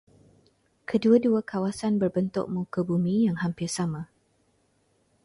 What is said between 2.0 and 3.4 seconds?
berbentuk muka bumi yang